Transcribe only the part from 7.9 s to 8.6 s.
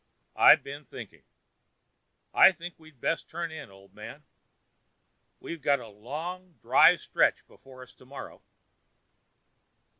to morrow."